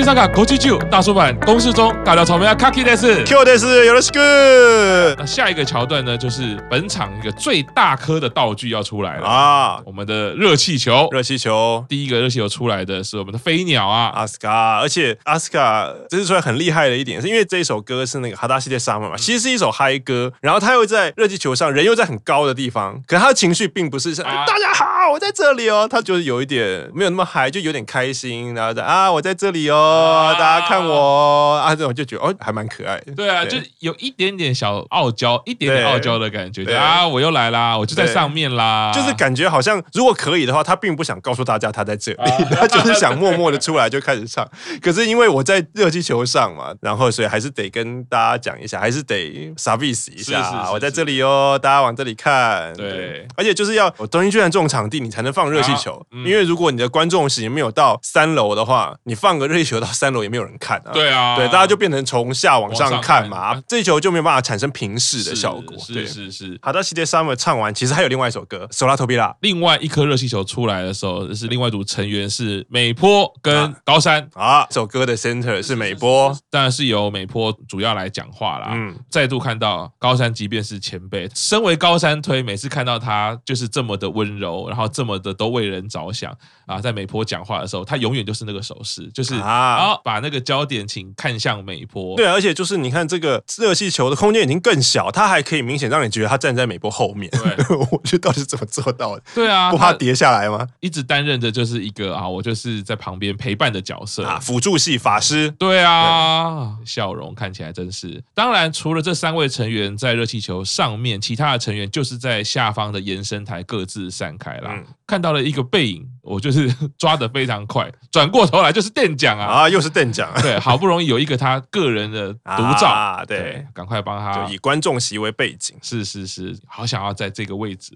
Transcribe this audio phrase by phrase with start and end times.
[0.00, 5.14] 动，我去参加国际剧大叔版公式中尬聊草莓啊，Kaki 的是，Q 的是，有的是个。
[5.18, 9.26] 那下一个桥段呢，就是本场一个最大颗的道具要出来了。
[9.26, 11.08] 啊，我们的热气球。
[11.12, 14.78] 热气球，第一个热气球出来的是我们的飞鸟啊，阿斯卡。
[14.78, 29.89] 而且阿斯卡这是出来很厉害的一点，是因为这一首歌是那个哈达西的 Summer 嘛，其实是一首嗨歌，然后他又在热气球上，人又在很高的地方，可是他的情绪并不是像、啊、大家好，我在这里哦，他就是有一点没有那么嗨，就有点开心，然后在啊，我在这里哦，
[30.38, 33.14] 大家看我啊，这种就觉得哦，还蛮可爱的。
[33.14, 36.74] 对啊，就有一点点小傲娇，一点点傲娇的感觉，对。
[36.74, 42.26] 啊，我又来啦，我就在上面啦，就是感觉好像如果可以的话，他并不想告诉大家他在这里， 啊、
[42.60, 44.48] 他就是想默默的出来就开始唱。
[44.80, 52.72] 可是因为我在热气球上嘛，然后所以还是得跟大家讲一下，还是得 service 一下，我在这里哦，大家往这里看。
[52.74, 60.90] 对，而且就是要东京巨蛋这种场地，你才能放热气球，因为如果你的观众席没有到三楼的话，你放个热气球到三楼也没有人看啊。
[60.92, 65.76] 对啊，对，大家就变成从下往上看嘛，看这球就没有办法产生平视的效果。
[65.78, 66.58] 是是是。
[66.62, 69.28] 好的，西铁 Summer 唱完，其实还有另外一首歌《手拉头皮拉》。
[69.40, 74.66] 另外一颗热气球出来的时候，是另外一组成员是美波跟高山啊。
[74.68, 78.70] 这首歌的 center 是美波，当然是由美波主要来讲话啦。
[78.72, 86.36] 嗯，再度看到高山，即便是前辈，身为高山推，每次看到他就是这么的温柔，然后这么的都为人着想
[86.66, 86.80] 啊。
[86.80, 89.34] 在美波讲话的时候，他永远就是那个手势，就是
[89.70, 92.16] 啊，然后把那个焦点请看向美波。
[92.16, 97.30] 对，而且就是你看这个热气球的空间已经更小，它还可以明显让你觉得他站在美波后面。
[97.30, 97.40] 对，
[97.92, 99.22] 我觉得到底是怎么做到的？
[99.34, 100.66] 对啊，不怕跌下来吗？
[100.80, 105.50] 一直担任着就是一个啊，我就是在旁边陪伴的角色啊，辅助系法师。
[105.52, 108.22] 对啊，对笑容看起来真是。
[108.34, 114.70] 当然，除了这三位成员在热气球上面，其他的成员就是在下方的延伸台各自散开啦。
[114.76, 127.92] 嗯看到了一个背影，我就是 抓的非常快，转过头来就是电奖啊啊，又是电奖，对，好不容易有一个他个人的独照啊，对，赶快帮他，以观众席为背景，是是是，好想要在这个位置。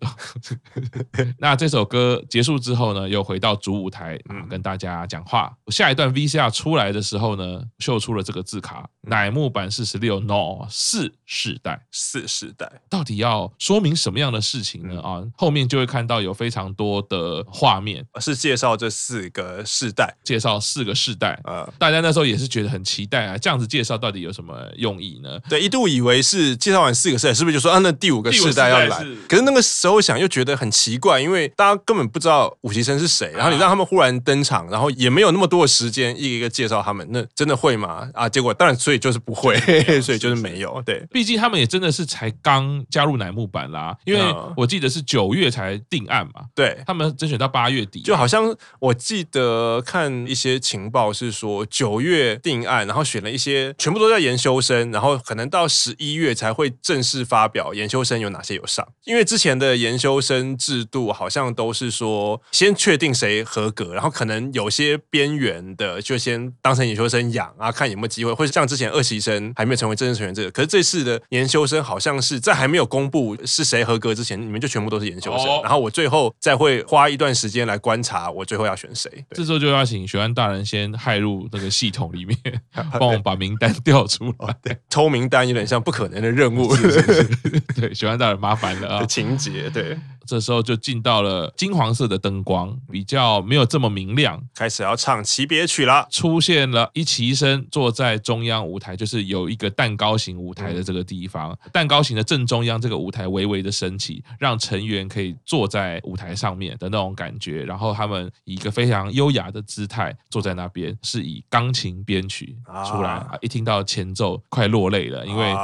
[1.39, 5.53] 那这首歌结束之后呢，又回到主舞台，嗯，跟大家讲话。
[5.69, 15.01] 下一段 VCR 出来的时候呢，秀出了这个字卡，乃木坂四十六 no 四世代，四世代到底要说明什么样的事情呢？
[15.01, 17.05] 啊，后面就会看到有非常多。
[17.11, 21.69] 的画面是介绍这四个世代，介绍四个世代啊！
[21.79, 25.39] 大家那时候也是觉得很期待啊，这样子介绍到底有什么用意呢？
[25.49, 29.05] 对，一度以为是介绍完四个世代，是不是就说啊，那第五个世代要来？
[29.29, 38.09] 可是那个时候想又觉得很奇怪，因为大家根本不知道五期生是谁，然后你让他们忽然登场，然后也没有那么多的时间一个一个介绍他们，那真的会吗？
[38.13, 39.57] 啊，结果当然，所以就是不会，
[40.03, 40.83] 所以就是没有。
[40.85, 44.21] 对，毕竟他们也真的是才刚加入乃木坂啦，因为
[44.57, 46.83] 我记得是九月才定案嘛，对。
[46.87, 58.87] 他们甄选到八月底，就好像我记得看一些情报是说九月定案，然后选了一些全部都在研修生，然后可能到十一月才会正式发表研修生有哪些有上。
[59.05, 68.33] 因为之前的研修生制度好像都是说先确定谁合格，然后可能有些边缘的就先当成研修生养啊，看有没有机会。
[68.35, 76.75] 或者像之前二习生还没有成为正式成员这个，可是这次的研修生好像是在还没有公布是谁合格之前，你们就全部都是研修生，然后我最后再会。
[76.85, 79.25] 花一段时间来关观察，我最后要选谁？
[79.31, 82.37] 这时候就要请学安大人先害入那个系统里面，
[82.99, 84.57] 帮我把名单调出来。
[84.61, 86.75] 对，抽名单有点像不可能的任务。
[86.75, 89.05] 是是是对，学安大人麻烦了啊！
[89.07, 89.97] 情节对。
[90.27, 96.07] 这时候就进到了金黄色的灯光，比较没有这么明亮，开始要唱期别曲了。
[96.11, 107.65] 出现了一期生坐在中央舞台，就是有一个蛋糕型舞台的这个地方，嗯、蛋糕型的正中央，这个舞台微微的升起，让成员可以坐在舞台上面的那种感觉。
[107.65, 112.57] 然后他们以一个非常优雅的姿态坐在那边，是以钢琴编曲
[112.87, 115.55] 出来啊，一听到前奏快落泪了，因为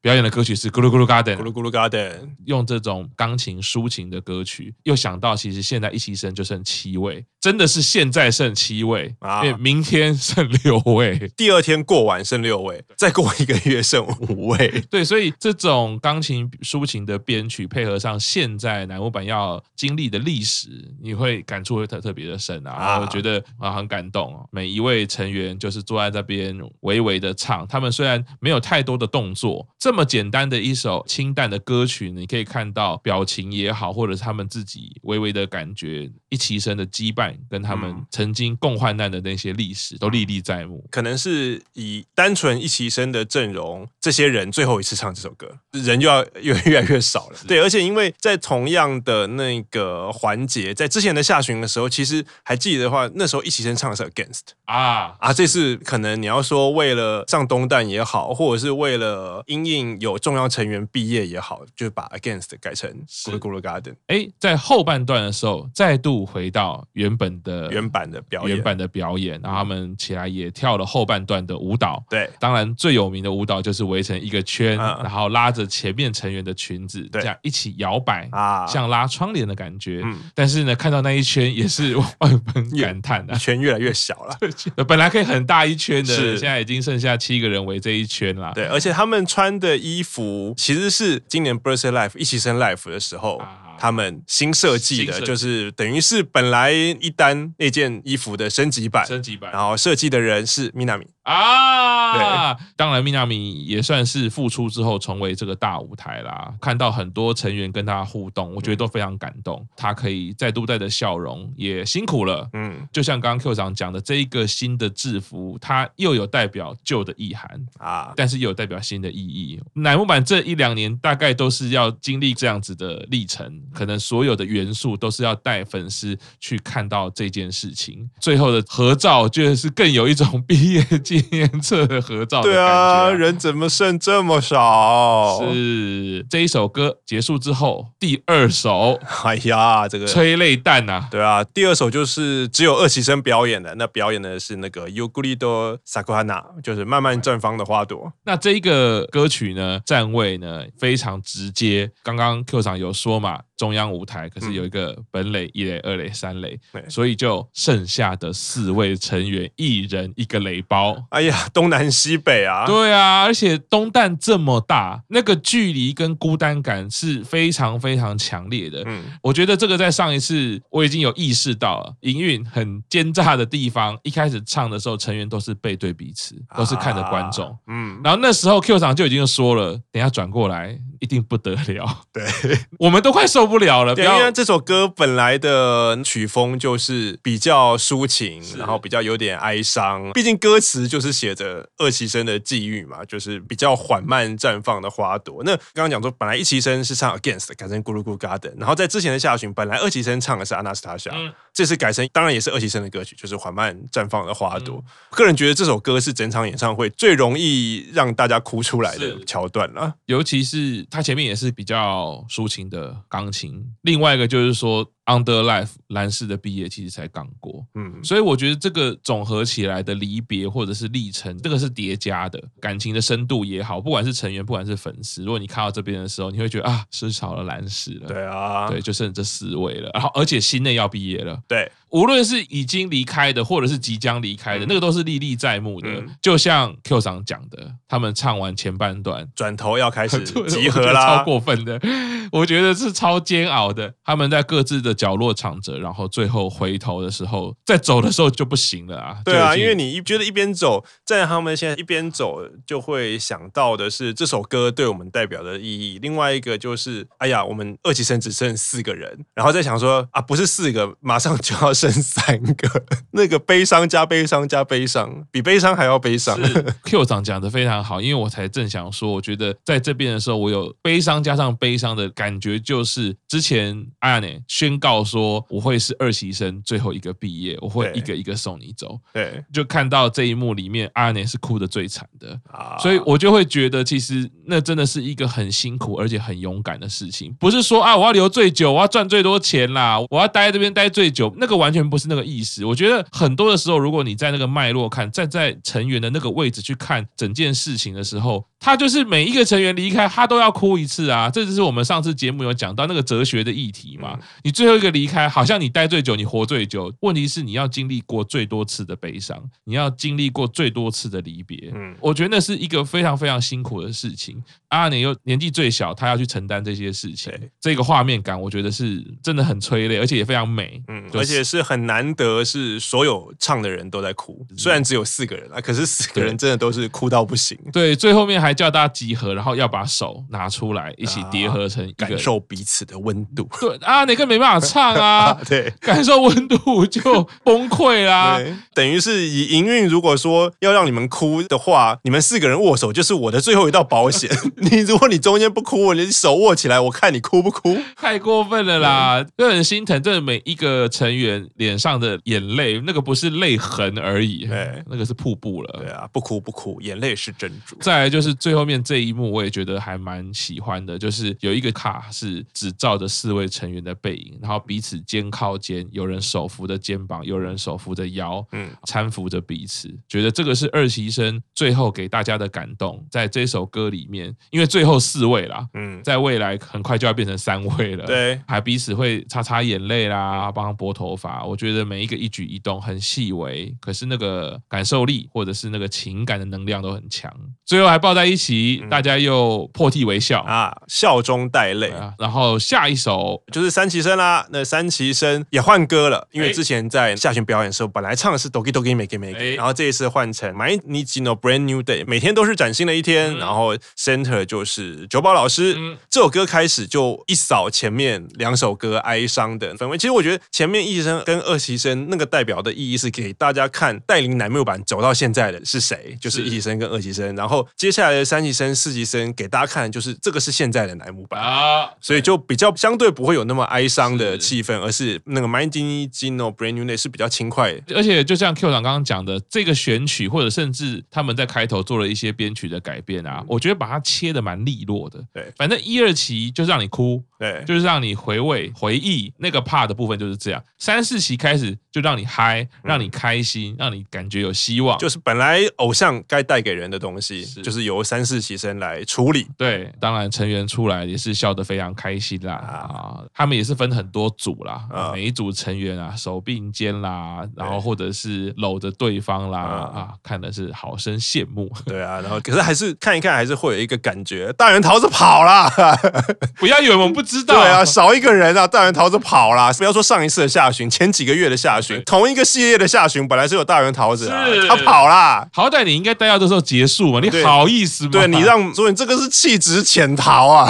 [0.00, 3.99] 表演的歌曲是咕噜咕噜 Garden，咕噜咕噜 Garden，用这种钢琴抒情。
[4.08, 14.82] 的歌曲，又想到其实现在一期生就剩七位，真的是现在剩七位啊，因为明天剩六位，第二天过完剩六位，再过一个月剩五位。
[14.88, 20.68] 对，所以这种钢琴抒情的编曲配合上现在南无版要经历的历史，
[21.02, 22.70] 你会感触会特特别的深啊。
[22.70, 33.89] 啊我觉得啊很感动，每一位成员就是坐在这边微微的唱，他们虽然没有太多的动作，这么简单的一首清淡的歌曲，你可以看到表情也好。
[33.92, 40.82] 或者是他们自己微微的感觉，一齐生的羁绊跟他们曾经共患难的那些历史都历历在目。
[40.90, 47.38] 可能是以单纯一齐生的阵容，这些人最后一次唱这首歌，人就要越越来越少了。
[47.46, 63.96] 对，而且因为在同样的那个环节，在之前的下旬的时候，其实还记得的话，那时候一齐生唱的是 Against 啊啊，这次可能你要说为了上东旦也好，或者是为了因应有重要成员毕业也好，就把 Against 改成 Guru Guru Garden。
[64.06, 72.04] 哎，在后半段的时候，再度回到原本的原版的表演，原版的表演，然后他们起来也跳了后半段的舞蹈。
[72.08, 80.02] 对，当然最有名的舞蹈就是围成一个圈，嗯、然后拉着前面成员的裙子，对这样一起摇摆啊，像拉窗帘的感觉。
[80.04, 84.36] 嗯、但是呢，看到那一圈也是万分感叹的，圈越来越小了。
[84.86, 88.52] 本来可以很大一圈的，是现在已经剩下七个人围这一圈了。
[88.54, 93.38] 对，而且他们穿的衣服其实是今年 Birthday Life 一起生 Life 的时候。
[93.38, 102.12] 啊他们新设计的，就是等于是本来一单那件衣服的升级版，升级版，然后设计的人是 Minami 啊，
[102.54, 106.52] 对，当然 Minami 也算是复出之后成为这个大舞台啦。
[106.60, 109.66] 看到很多成员跟他互动，我觉得都非常感动。
[109.74, 112.46] 他可以再度带着笑容，也辛苦了。
[112.52, 117.48] 嗯，就像刚刚 Q 长讲的，这一个新的制服，它又有代表旧的意涵
[117.78, 119.58] 啊，但是又有代表新的意义。
[119.72, 123.62] 乃木坂这一两年大概都是要经历这样子的历程。
[123.74, 132.52] 可能所有的元素都是要带粉丝去看到这件事情，最后的合照就是更有一种毕业纪念册的合照的感觉。
[132.52, 135.40] 对啊，人怎么剩这么少？
[135.52, 148.12] 是这一首歌结束之后，第二首， 哎呀，这个催泪弹呐，对啊，第二首就是只有二期生表演的，那表演的是那个 Yukuri do Sakuhana，就是慢慢绽放的花朵。
[148.24, 153.40] 那这一个歌曲呢，站位呢非常直接，刚刚 Q 厂有说嘛。
[153.60, 156.58] 中央舞台可是有一个本垒、一垒、二垒、三垒，
[156.88, 160.96] 所以就剩下的四位成员一人一个垒包。
[161.10, 162.64] 哎呀，东南西北啊！
[162.64, 168.82] 对啊，而且东蛋这么大，那个距离跟孤单感是非常非常强烈的。
[168.86, 173.98] 嗯，我觉得这个在上一次我已经有意识到了，营运很奸诈的地方。
[174.02, 177.54] 一开始唱的时候，成员都是背对彼此，都是看着观众。
[177.66, 182.04] 嗯，然后那时候 Q 场就已经说了，等下转过来一定不得了。
[182.10, 182.24] 对，
[182.78, 183.49] 我们都快受。
[183.50, 190.10] 不了了，对因为这首歌本来的曲风就是比较抒情，然后比较有点哀伤。
[190.12, 195.42] 毕竟歌词就是写着二期生的际遇嘛，就是比较缓慢绽放的花朵。
[195.44, 204.76] 那刚刚讲说，本来一期生是唱 Against 改成 Guru Guru Garden，然后在之前的下旬，本来二期生唱的是 Anastasia，嗯，这次改成当然也是二期生的歌曲，就是缓慢绽放的花朵。
[204.76, 213.39] 嗯，个人觉得这首歌是整场演唱会最容易让大家哭出来的桥段了，尤其是它前面也是比较抒情的钢琴。
[213.82, 214.92] 另外一个就是说。
[215.10, 235.88] Under Life 蓝氏的毕业其实才刚过，嗯，所以我觉得这个总合起来的离别或者是历程，这个是叠加的，感情的深度也好，不管是成员，不管是粉丝，如果你看到这边的时候，你会觉得啊，失潮了蓝氏了，对啊，对，就剩这四位了，然后而且新内要毕业了，对，无论是已经离开的，或者是即将离开的，嗯、那个都是历历在目的。
[235.88, 241.80] 嗯、就像 Q 长讲的，他们唱完前半段，转头要开始 集合啦，超过分的，
[242.30, 244.94] 我觉得是超煎熬的，他们在各自的。
[245.00, 249.16] 角落唱着，然后最后回头的时候，在走的时候就不行了啊！
[249.24, 255.98] 对啊，因为你一觉得一边走，在他们现在一边走，就会想到的是这首歌对我们代表的意义。
[256.02, 266.38] 另外一个就是，哎呀，我们二级生只剩四个人，然后再想说啊，不是四个，马上就要剩三个， 那个悲伤加悲伤加悲伤，比悲伤还要悲伤。
[266.84, 274.89] Q 长讲的非常好，因为我才正想说，我觉得在这边的时候，我有悲伤加上悲伤的感觉，就是之前阿亚内宣告。
[274.90, 278.98] 告说我会是二期生最后一个毕业，我会一个一个送你走。
[279.12, 287.32] 对，就看到这一幕里面，阿年是哭的最惨的啊，所以我就会觉得，其实那真的是一个很辛苦而且很勇敢的事情。
[287.38, 292.64] 不是说啊，我要留最久，我要赚最多钱啦，我要待在这边待最久，那个完全不是那个意思。
[292.64, 301.30] 我觉得很多的时候，如果你在那个脉络看，站在成员的那个位置去看整件事情的时候，他就是每一个成员离开，他都要哭一次啊。
[301.30, 304.18] 这就是我们上次节目有讲到那个哲学的议题嘛。
[304.42, 304.80] 你最后。
[304.80, 306.90] 一个离开好像你待最久，你活最久。
[307.00, 311.70] 问题是你要经历过最多次的悲伤，你要经历过最多次的离别。
[311.74, 314.42] 嗯，我觉得那是一个非常非常辛苦的事情。
[314.70, 320.82] 阿年又年纪最小，他要去承担这些事情，这个画面感我觉得是真的很催泪，而且也非常美。
[320.88, 324.46] 嗯，而且是很难得，是所有唱的人都在哭。
[324.58, 327.58] 虽然只有四个人啊，可是四个人真的都是哭到不行。
[327.72, 333.48] 对，最后面还还叫大家集合，然后要把手拿出来，一起叠合成一个，感受彼此的温度。
[333.60, 338.40] 对啊，你更没办法唱啊， 对，感受温度就崩溃啦。
[338.74, 344.28] 等于是以营运，如果说要让你们哭的话，你们四个人握手就是我的最后一道保险。
[344.70, 347.78] 你如果你中间不哭，你手握起来，我看你哭不哭？
[347.96, 349.24] 太过分了啦！
[349.38, 355.80] 就很心疼，这每一个成员脸上的眼泪，那个不是泪痕而已，对，那个是瀑布了。
[355.80, 357.74] 对啊，不哭不哭，眼泪是珍珠。
[357.80, 373.02] 再来就是最后面这一幕，我也觉得还蛮喜欢的，就是有一个卡是只照着四位成员的背影，然后彼此肩靠肩，有人手扶着肩膀，有人手扶着腰，嗯，搀扶着彼此，觉得这个是二期生最后给大家的感动。
[373.10, 381.44] 在这首歌里面，因为最后四位啦，嗯，在未来很快就要变成三位了，对，还彼此会擦擦眼泪啦，帮他拨头发。
[381.44, 387.32] 我觉得每一个一举一动很细微，可是那个感受力或者是那个情感的能量都很强。
[387.64, 392.12] 最后还抱在一起，大家又破涕为笑啊，笑中带泪啊。
[392.18, 403.30] 然后下一首就是三期生啦，那三期生也换歌了，因为之前在下旬表演的时候，本来唱的是 Doki Doki Mege Mege，然后这一次换成 My Niji no Brand New Day，每天都是崭新的一天。
[403.38, 405.76] 然后 Center 就是九宝老师，
[406.08, 409.96] 这首歌开始就一扫前面两首歌哀伤的氛围。
[409.96, 417.34] 其实我觉得前面一期生跟二期生那个代表的意义是给大家看带领乃木坂走到现在的是谁，就是一期生跟二期生。
[417.36, 427.96] 然后接下来的三期生、四期生给大家看就是这个是现在的乃木坂啊，所以就比较相对不会有那么哀伤的气氛，而是那个 Mind Gino Brand New Day 是比较轻快的。
[427.96, 435.26] 而且就像 Q 长刚刚讲的，这个选曲或者甚至他们在开头做了一些编曲的改变啊，我觉得把它切得蛮利落的。
[435.32, 437.22] 对，反正一二期就是让你哭。
[437.40, 440.62] 对，就是让你回味、回忆那个 part 的部分就是这样。
[440.76, 444.98] 三四期开始就让你嗨，让你开心，让你感觉有希望。
[444.98, 449.46] 就是本来偶像该带给人的东西，就是由三四期生来处理。
[449.56, 452.56] 对，当然成员出来也是笑得非常开心啦。
[452.56, 461.72] 啊，他们也是分很多组啦，每一组成员啊手并肩啦，然后或者是搂着对方啦，啊，看的是好生羡慕。
[461.86, 465.70] 对啊，然后可是还是看一看，还是会有一个感觉，大原桃子跑了，
[466.60, 467.29] 不要以为我们不。
[467.30, 469.72] 知道对啊，少一个人啊，大圆桃子跑了。
[469.74, 475.46] 不要说上一次的下旬，前几个月的下旬，同一个系列的下旬，本来是有大圆桃子啊，他跑啦。
[475.52, 478.10] 好歹你应该待到这时候结束嘛，你好意思吗？
[478.10, 480.68] 对你让，所以这个是弃职潜逃啊。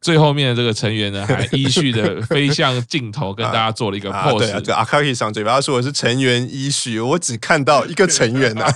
[0.00, 4.38] 最后面的这个成员呢，还依序的飞向镜头，跟 大家做了一个 pose。
[4.38, 8.72] 对啊，这阿卡西上嘴巴说我是成员依序，我只看到一个成员啊。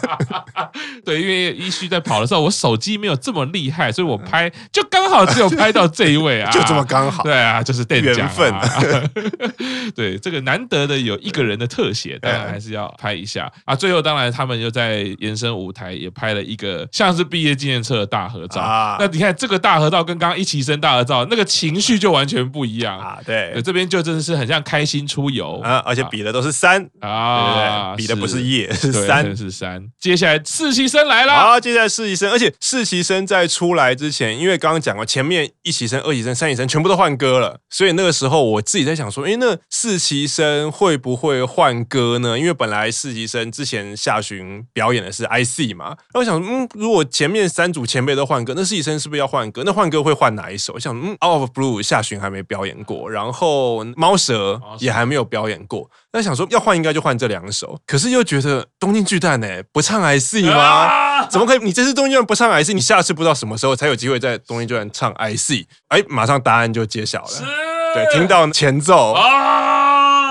[1.03, 7.23] 对，因为依序在跑的时候，我手机没有这么厉害，所以我拍就刚好只有拍到这一位啊， 就这么刚好。
[7.23, 8.53] 对啊，就是缘分。
[9.95, 13.75] 对，这个难得的有一个人的特写，当然还是要拍一下啊。
[13.75, 18.97] 最后当然他们又在延伸舞台也拍了一个像是毕业纪念册的大合照啊。
[18.99, 21.14] 那你看这个大合照跟刚刚一起生大合照。
[21.31, 23.19] 那个情绪就完全不一样啊！
[23.25, 29.85] 对，这边就真的是很像开心出游啊，而且比的都是三啊，比的不是叶，是三，是三。
[30.01, 31.61] 接下来实习生来了好！
[31.61, 42.39] 接下来实习生，而且实习生在出来之前，因为刚刚讲过，前面一期生、二期生、三期生全部都换歌了，所以那个时候我自己在想说，哎，那实习生会不会换歌呢？
[42.39, 49.63] 因为本来实习生之前下旬表演的是 IC 嘛，那我想，嗯，如果前面三组前辈都换歌，那实习生是不是要换歌？
[49.65, 50.73] 那换歌会换哪一首？
[50.75, 50.95] 我想。
[51.05, 55.91] 嗯，Out of Blue 下旬还没表演过，然后猫蛇也还没有表演过。
[56.13, 57.79] 那想说要换，应该就换这两首。
[57.87, 60.57] 可是又觉得东京巨蛋呢，不唱 IC 吗？
[60.57, 61.59] 啊、 怎么可以？
[61.63, 65.67] 你这次东京巨蛋不唱 IC，你下次不知道什么时候才有机会在东京巨蛋唱 IC？
[65.89, 67.31] 哎，马上答案就揭晓了。
[67.95, 69.13] 对，听到前奏。
[69.13, 69.74] 啊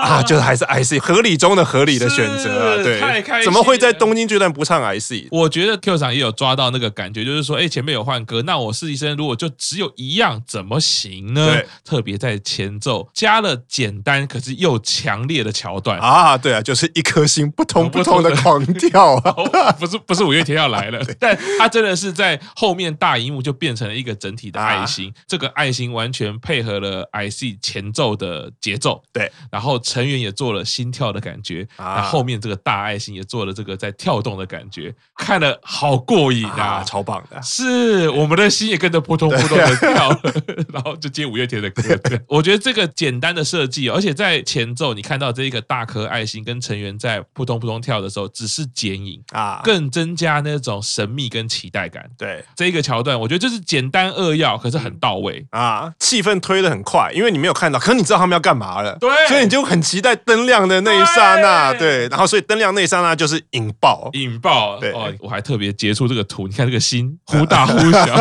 [0.04, 5.28] 啊， 就是还是 IC 合理中的合理的选择啊，对，太开心，怎么会在东京阶段不唱 IC？
[5.30, 11.52] 我觉得 Q 场也有抓到那个感觉，就是说，哎，前面有换歌，那我实习生如果就只有一样，怎么行呢？
[11.52, 15.98] 对，特别在前奏加了简单可是又强烈的桥段。
[15.98, 29.80] 啊，对啊，就是一颗心扑通扑通的狂跳啊， 不是不是五月天要来了， 但他真的是在后面大荧幕就变成了一个整体的爱心，这个爱心完全配合了 IC 前奏的节奏，对，然后。
[29.94, 37.40] 成员也做了心跳的感觉，啊，后面这个大爱心也做了这个在跳动的感觉，看了好过瘾啊，啊，超棒的！
[37.42, 40.20] 是我们的心也跟着扑通扑通的跳了，
[40.74, 41.82] 然后就接五月天的歌。
[42.26, 52.10] 我觉得这个简单的设计，而且在前奏你看到这一个大颗爱心跟成员在扑通扑通跳的时候，只是剪影啊，更增加那种神秘跟期待感。
[52.18, 59.83] 对，这一个桥段，我觉得就是简单扼要，可是很到位啊，气氛推的很快，因为你没有看到，可是你知道他们要干嘛了，对，所以你就很。
[59.84, 61.84] 期待灯亮的那一刹那，对。
[61.84, 64.90] 对，然后所以灯亮那一刹那就是引爆，引爆，对。
[64.92, 68.04] 哦，我还特别截出这个图，你看这个心忽大忽小，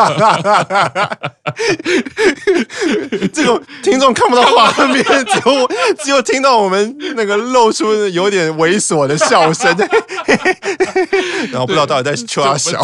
[3.34, 5.70] 这个听众看不到画面，只有
[6.04, 9.74] 只有听到我们那个露出有点猥琐的笑声，
[11.52, 12.84] 然后不知道到底在吹他小。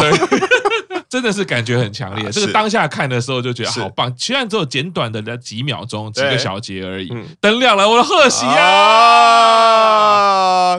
[1.08, 4.14] 真的是感觉很强烈，啊、这个当下看的时候就觉得好棒。
[4.16, 7.08] 虽然只有简短的几秒钟、几个小节而已，
[7.40, 8.54] 灯、嗯、亮了，我的贺喜啊！
[8.60, 9.90] 啊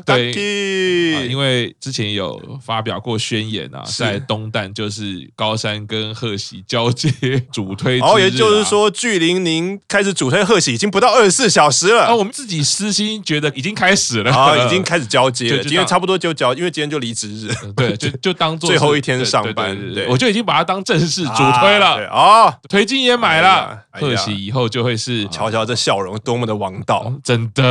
[0.06, 7.12] 对、啊，因为之前有发表过宣言啊，在东旦就是高山跟贺喜交接
[7.52, 12.06] 主推、啊，哦，也就是说，距离您开始主推贺喜已经不到二十四小时了。
[12.06, 15.62] 啊，我们自己私心觉得已经开始了，啊，已经开始交接了。
[15.64, 20.18] 今天差不多就交，因为今天就离职日， 对，就就当做 最后一天上班，对，我。
[20.22, 22.54] 就已经把它当正式主推了啊、哦！
[22.70, 27.64] 推金也买了，贺喜以后就会是瞧瞧这笑容多么的王道，真的。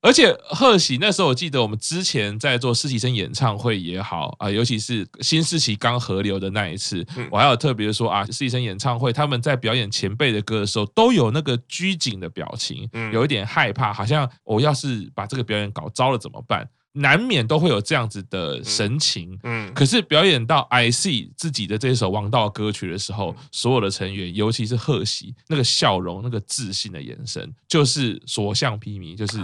[0.00, 16.68] 而且贺喜那时候，我记得我们之前在做实习生演唱会也好啊，尤其是新世奇刚合流的那一次，我还有特别说啊，实习生演唱会他们在表演前辈的歌的时候，都有那个拘谨的表情，有一点害怕，好像我要是把这个表演搞糟了怎么办？
[16.92, 29.38] 难免都会有这样子的神情，嗯，可是表演到 I see 自己的这首王道歌曲的时候，所有的成员，尤其是贺喜，那个笑容、那个自信的眼神，就是所向披靡，就是。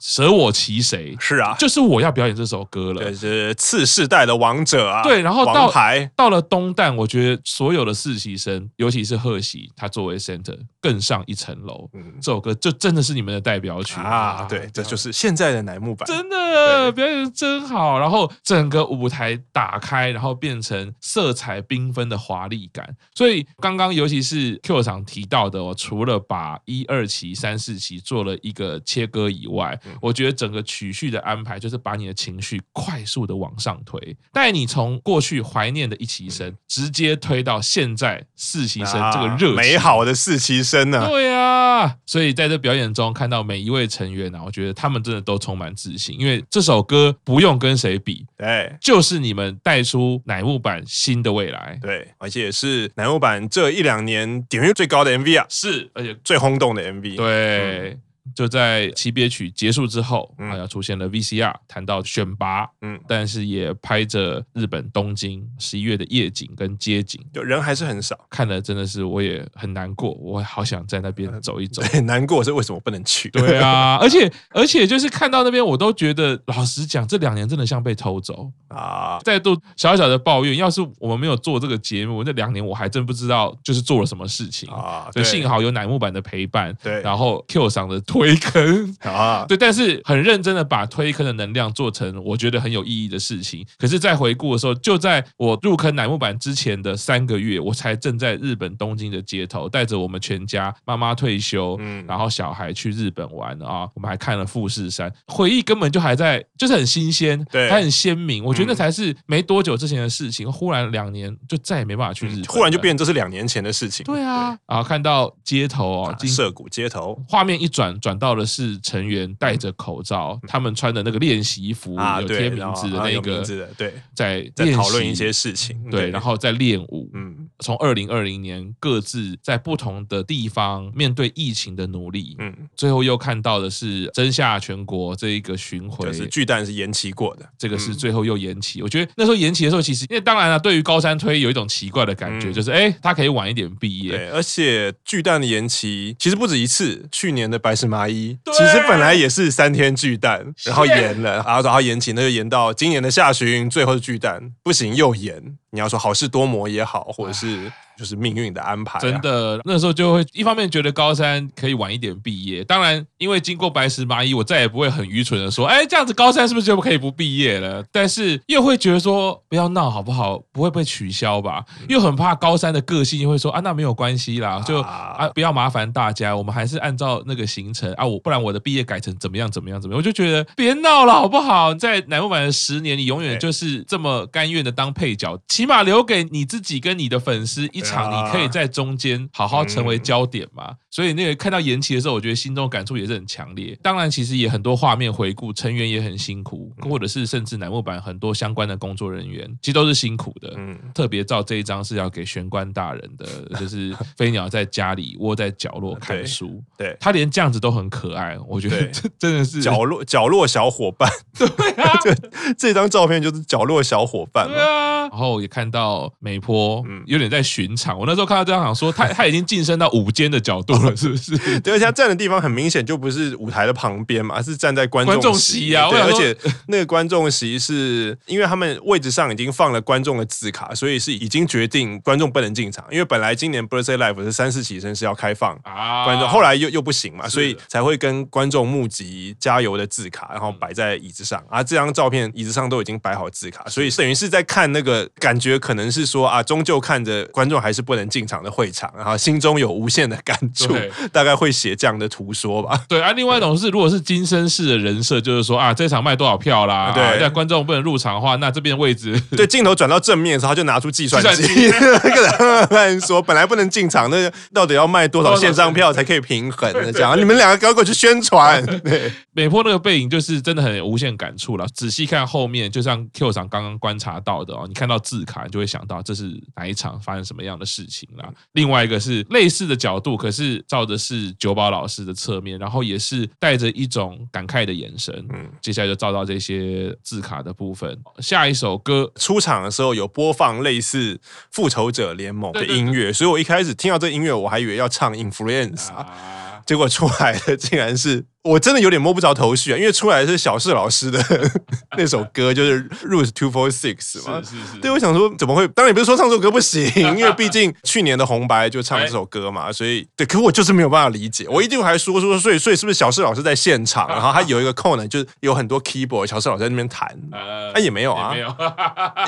[0.00, 1.16] 舍我其谁？
[1.18, 3.02] 是啊，就是我要表演这首歌了。
[3.02, 5.02] 对，是次世代的王者啊。
[5.02, 11.88] 对，然后到台到了东旦，我觉得所有的实习生，尤其是贺喜，他作为 center 更上一层楼。
[11.94, 14.46] 嗯，这首歌就真的是你们的代表曲啊！
[14.48, 17.98] 对，这就是现在的乃木坂，真的表演真好。
[17.98, 22.88] 然后整个舞台打开，然后变成色彩缤纷的华丽感。
[23.14, 41.06] 所以刚刚尤其是 Q 场提到的，我除了把一二期、三四期做了一个切割以外，我觉得整个曲序的安排就是把你的情绪快速的往上推，带你从过去怀念的一期生，直接推到现在四期生这个热美好的四期生呢？
[41.08, 57.90] 对啊，所以在这表演中看到每一位成员呢，我觉得他们真的都充满自信，因为这首歌不用跟谁比，对，就是你们带出乃木坂新的未来，对，而且也是乃木坂这一两年点阅最高的 MV 啊，是，而且最轰动的 MV，对。
[57.90, 58.00] 嗯
[58.38, 71.82] 就在期别曲结束之后，啊，要出现了 VCR，谈到选拔，嗯，但是也拍着日本东京十一月的夜景跟街景，就人还是很少，看了真的是我也很难过，我好想在那边走一走。
[71.90, 73.28] 对，难过是为什么不能去？
[73.34, 79.18] 对啊，而且而且就是看到那边，我都觉得老实讲，这两年真的像被偷走啊！
[79.24, 85.08] 再度小小的抱怨，要是我们没有做这个节目，那两年我还真不知道就是做了什么事情啊。
[85.12, 87.98] 对幸好有乃木坂的陪伴，对，然后 Q 桑的。
[88.06, 93.66] 推坑啊，对，但是很认真的把推坑的能量做成我觉得很有意义的事情。
[93.78, 108.44] 可是，在回顾的时候，就在我入坑乃木坂之前的三个月，我才正在日本东京的街头，带着我们全家，妈妈退休，嗯，然后小孩去日本玩啊，我们还看了富士山，回忆根本就还在，就是很新鲜，对，还很鲜明。
[108.44, 114.04] 我觉得那才是没多久之前的事情，忽然两年就再也没办法去日本，忽然就变成这是两年前的事情。
[114.04, 117.88] 对啊，然后看到街头啊，涩谷街头，画面一转。
[118.00, 123.42] 转到的是成员戴着口罩，他们穿的那个练习服，有贴名字的那个，
[123.76, 127.10] 对，在在讨论一些事情，对，然后在练舞。
[127.14, 138.82] 嗯，从二零二零年各自在不同的地方面对疫情的努力，嗯，最后又看到的是真夏全国这一个巡回，就是巨蛋是延期过的，这个是最后又延期。
[138.82, 155.56] 我觉得那时候延期的时候，其实因为当然了，对于高山推有一种奇怪的感觉，就是哎，他可以晚一点毕业，对，而且巨蛋的延期其实不止一次，去年的白石麻衣，其实本来也是三天巨蛋，然后延了，然后然后延期，那就延到今年的下旬，最后是巨蛋，不行又延。
[155.70, 157.70] 你要说好事多磨也好，或者是。
[157.98, 167.84] 就是命运的安排，啊，真的那时候就会一方面觉得高三可以晚一点毕业，当然因为经过白石麻衣，我再也不会很愚蠢的说，哎，这样子高三是不是就可以不毕业了？
[167.90, 170.38] 但是又会觉得说，不要闹好不好？
[170.52, 171.64] 不会被取消吧？
[171.88, 181.74] 又很怕高三的个性，又会说啊，那没有关系啦，就啊不要麻烦大家，我们还是按照那个行程啊，我不然我的毕业改成怎么样怎么样怎么样，我就觉得别闹了好不好？
[181.74, 187.82] 在乃木坂的十年，你永远就是这么甘愿的当配角，起码留给你自己跟你的粉丝一。
[187.88, 190.76] 场你可以在中间好好成为焦点嘛。
[190.90, 193.74] 所以那个看到延期的时候，我觉得心中感触也是很强烈。
[193.82, 200.52] 当然，其实也很多画面回顾，成员也很辛苦，或者是甚至乃木坂很多相关的工作人员，其实都是辛苦的。
[200.58, 203.26] 嗯，特别照这一张是要给玄关大人的，
[203.58, 206.62] 就是飞鸟在家里窝在角落看书。
[206.76, 211.10] 对，他连这样子都很可爱，我觉得这真的是角落角落小伙伴。
[211.38, 211.46] 对
[211.82, 212.14] 啊， 这
[212.54, 214.54] 这张照片就是角落小伙伴嘛。
[214.54, 217.98] 对啊，然后也看到美波，有点在巡场。
[217.98, 220.94] 我那时候看到这张，想说他 他已经晋升到舞间的角度了。
[220.96, 221.58] 是不是？
[221.60, 225.88] 对，而且他站的地方很明显就不是舞台的旁边嘛，而是站在观众席啊。
[225.90, 226.36] 对，而且
[226.68, 232.84] 那个观众席是因为他们位置上已经放了观众的字卡，所以是已经决定观众不能进场。
[232.90, 241.42] 因为本来今年 Birthday Live 是三四起身是要开放啊观众，后来又又不行嘛，所以才会跟观众募集加油的字卡，然后摆在椅子上。
[241.48, 250.74] 啊，这张照片椅子上都已经摆好字卡，所以等于是在看那个感觉，可能是说啊，终究看着观众还是不能进场的会场，然后心中有无限的感触。
[251.12, 252.80] 大概会写这样的图说吧。
[252.88, 256.92] 对啊，另外一种是，如果是金生式的人设，就是说啊，这场卖多少票啦？
[256.94, 259.20] 对，那观众不能入场的话，那这边位置。
[259.30, 261.98] 对，镜头转到正面的时候，他就拿出计算机，那
[262.68, 266.92] 个人说，本来不能进场，那到底要卖多少线上票才可以平衡的？
[266.92, 268.64] 这样，你们两个赶快去宣传。
[268.82, 271.66] 对，美波那个背影就是真的很无限感触了。
[271.74, 278.32] 仔细看后面，就像 Q 厂刚刚观察到的哦，你看到字卡，你就会想到这是哪一场发生什么样的事情啦。
[278.52, 285.14] 另外一个是类似的角度，可是照的是九保老师的侧面，然后也是带着一种感慨的眼神。
[285.32, 287.96] 嗯，接下来就照到这些字卡的部分。
[288.20, 291.20] 下一首歌出场的时候有播放类似
[291.52, 298.24] 复仇者联盟的音乐，所以我一开始听到这音乐，我还以为要唱 Influence 啊，结果出来的竟然是。
[298.48, 301.22] 我真的有点摸不着头绪啊，因为出来是小室老师的
[301.98, 304.40] 那首歌，就是 Route Two Four Six 嘛。
[304.42, 304.78] 是是是。
[304.80, 305.68] 对，我想说怎么会？
[305.68, 310.26] 当然也不是说唱这首歌不行，因为毕竟去年的红白就唱这首歌嘛，所以对。
[310.26, 311.46] 可我就是没有办法理解。
[311.48, 317.08] 我一定还说说，所以所以是不是小室老师在现场， 然后他有一个扣呢，就是有很多 keyboard，小室老师在那边弹。
[317.32, 318.48] 啊， 也没有啊，没有。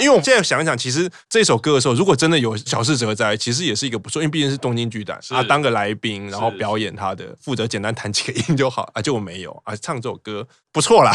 [0.01, 9.10] 因为我现在想一想，其实这首歌的时候，如果真的有小室哲在，其实也是一个不错，因为毕竟是东京巨蛋，他当个来宾，然后表演他的，负责简单弹几个音就好啊，就。
[9.11, 11.13] 就没有啊，唱这首歌不错啦，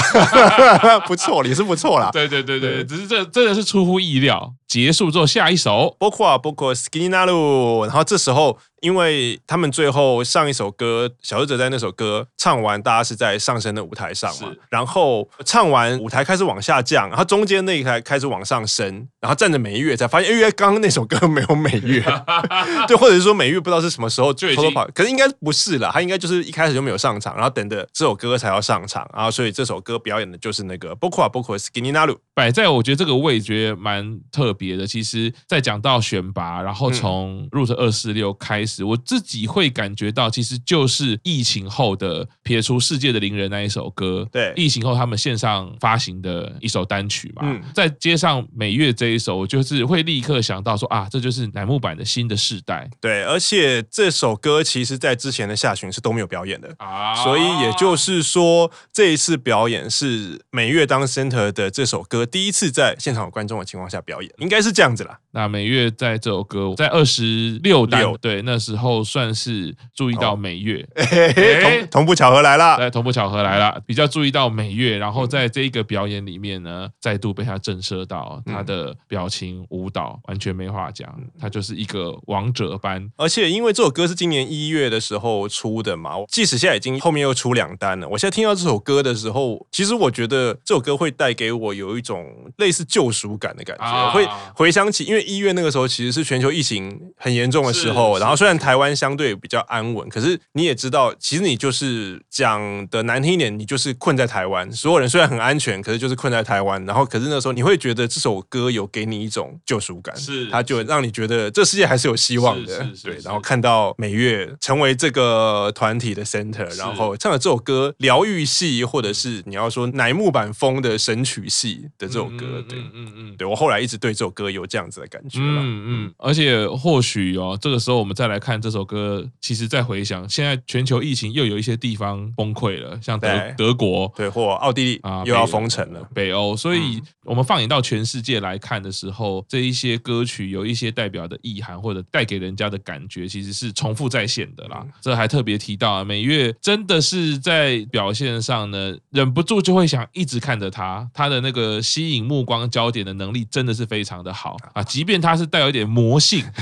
[1.08, 2.10] 不错，也是不错啦。
[2.12, 4.54] 对对对对，只是这真的是出乎意料。
[4.68, 8.58] 结束之后，下一首，包括包括 Skinny Naru，然后这时候。
[8.82, 22.04] 因为他们最后上一首歌，小日者在那首歌唱完，大家是在上升的舞台上嘛，然后唱完舞台开始往下降，然后中间那一台开始往上升，然后站着美月才发现，因为刚刚那首歌没有美月，
[22.88, 34.86] 对，或者是说美月不知道是什么时候偷偷跑，可是应该不是啦，他应该就是一开始就没有上场，然后等着这首歌才要上场，然后所以这首歌表演的就是那个 Boku wa Boku Skinny Naru，摆在我觉得这个位觉得蛮特别的。
[34.86, 38.84] 其实，在讲到选拔，然后从 Route 二四六开始。
[38.84, 65.20] 我自己会感觉到，其实就是疫情后的撇出世界的邻人那一首歌，对，疫情后他们线上发行的一首单曲嘛，嗯，再接上每月这一首，我就是会立刻想到说啊，这就是乃木坂的新的世代，对，而且这首歌其实在之前的下旬是都没有表演的啊，所以也就是说这一次表演是美月当 center 的这首歌第一次在现场有观众的情况下表演，应该是这样子啦。
[65.32, 68.96] 那美月在这首歌在二十六单，对，那时候。
[69.06, 70.86] 算是注意到美月，
[71.62, 83.10] 同同步巧合来了，对，同步巧合来了，比较注意到美月，然后在这一个表演里面呢，再度被他震慑到，他的表情舞蹈完全没话讲，他就是一个王者般。
[83.16, 89.25] 而且因为这首歌是今年一月的时候出的嘛，即使现在已经后面又出两单了，我现在听到这首歌的时候，
[89.72, 92.26] 其实我觉得这首歌会带给我有一种
[92.58, 98.96] 类似救赎感的感觉，会回想起，因为一月那个时候其实是全球疫情很严重的时候，然后虽然台湾。
[98.96, 104.72] 相对比较安稳，可是你也知道，其实你就是讲的难听一点，你就是困在台湾。
[104.72, 106.84] 所有人虽然很安全，可是就是困在台湾。
[106.86, 112.88] 然后，可是那时候你会觉得这首歌有给你一种救赎感，是它就让你觉得这世界还是有希望的。
[113.04, 128.86] 对，然后看到美月成为这个团体的 center，然后唱了这首歌，疗愈系或者是你要说乃木坂风的神曲系的这首歌，对，嗯嗯嗯，对我后来一直对这首歌有这样子的感觉，嗯嗯，而且或许哦，这个时候我们再来看这首。
[128.86, 136.56] 歌其实，再回想，现在全球疫情又有一些地方崩溃了，像德德国，对，或奥地利啊，又要封城了，北欧。
[136.56, 144.86] 所以，我们放眼到全世界来看的时候，这一些歌曲有一些代表的意涵，或者带给人家的感觉，其实是重复再现的啦。
[145.02, 156.44] 这还特别提到啊，美月真的是在表现上呢，忍不住就会想一直看着他，他的那个吸引目光焦点的能力真的是非常的好啊，即便他是带有一点魔性。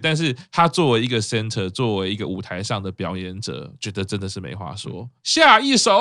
[0.00, 5.08] 但是他作为一个 center，作为一个舞台上的表演者，觉得真的是没话说。
[5.24, 5.98] 下一首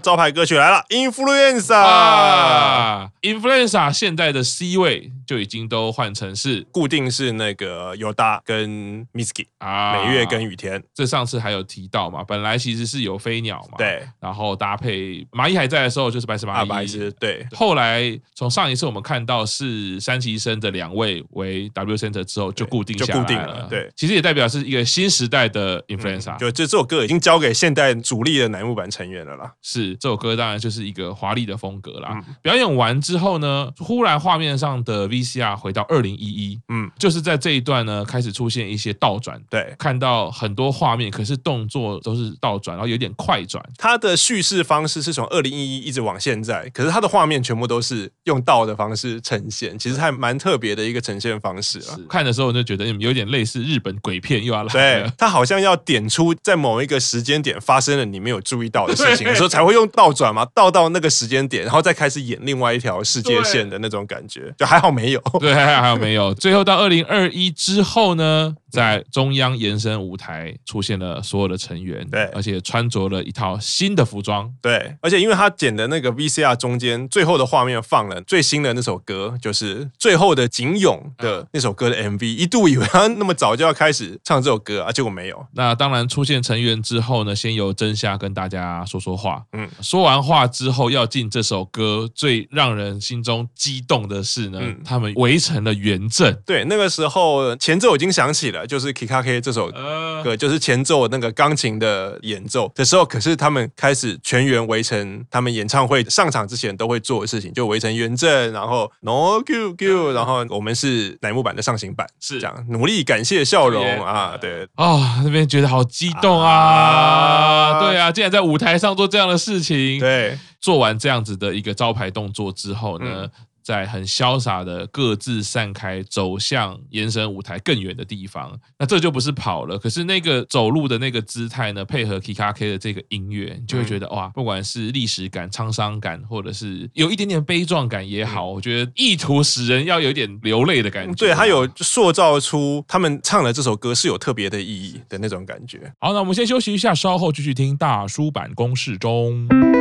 [0.00, 1.74] 招牌歌曲来了，Influenza。
[1.74, 10.80] 啊，Influenza 现在的 C 位就已经都换成是固定是那个尤达跟 Mitski 啊，美月跟雨天。
[10.94, 17.44] 这上次还有提到嘛，本来其实是有飞鸟嘛，对，然后搭配麻衣还在的时候就是白石麻衣，白石对。
[17.50, 23.44] 后来从上一次我们看到是山崎医生的两位为 W center 之后就固定下来。
[23.44, 29.52] 了，对，其实也代表是一个新时代的 Influenza，、嗯、就这这首歌已经交给现代主力的乃木坂成员了啦。
[29.62, 32.10] 是这首歌当然就是一个华丽的风格啦。
[32.12, 43.60] 嗯、表演完之后呢，忽然画面上的 VCR 回到二零一一，嗯，就是在这一段呢开始出现一些倒转，对，看到很多画面，可是动作都是倒转，然后有点快转。
[43.76, 51.98] 它的叙事方式是从二零一一一直往现在，可是它的画面全部都是用倒的方式呈现，其实还蛮特别的一个呈现方式啊。
[52.08, 53.62] 看的时候我就觉得有点类似。
[53.62, 66.34] 日本鬼片又要来了，对， 他好像要点出在某一个时间点发生了你没有注意到的事情的时候，才会用倒转嘛，倒到那个时间点，然后再开始演另外一条世界线的那种感觉，就还好没有， 对，还好还好没有。
[66.34, 83.32] 最后到二零二一之后呢，在中央延伸舞台出现了所有的成员，对，而且穿着了一套新的服装，对，而且因为他剪的那个 VCR 中间最后的画面放了最新的那首歌，就是最后的景勇的那首歌的 MV，一度以为他那么。
[83.42, 85.46] 早就要开始唱这首歌啊，结果没有。
[85.54, 89.42] 那当然出现成员之后呢，先由真夏跟大家说说话。
[89.52, 96.40] 嗯，说完话之后要进这首歌，最让人心中激动的是呢，嗯、他们围成了圆阵。
[96.46, 112.40] 对，那个时候前奏已经响起了，就是 Kikake 这首歌，呃、就是前奏那个钢琴的演奏的时候，可是他们开始全员围成他们演唱会上场之前都会做的事情，就围成圆阵，然后 No Q Q，然后我们是乃木坂的上行版，是。
[112.40, 113.44] 这样努力感谢。
[113.44, 114.66] 笑容啊，对。
[114.74, 117.80] 啊，那边觉得好激动啊，啊。
[117.80, 123.06] 对啊，竟然在舞台上做这样的事情，对，做完这样子的一个招牌动作之后呢。
[123.24, 123.30] 嗯
[123.62, 128.58] 在很潇洒的各自散开，走向延伸舞台更远的地方。
[128.78, 141.14] 那这就不是跑了，可是那个走路的那个姿态呢，配合 Kikake 的这个音乐，你就会觉得、嗯、哇，不管是历史感、沧桑感，或者是有一点点悲壮感也好，嗯、我觉得意图使人要有点流泪的感觉。
[141.14, 145.92] 对，他有塑造出他们唱的这首歌是有特别的意义的那种感觉。
[146.00, 149.71] 好，那我们先休息一下，稍后继续听大叔坂工事中。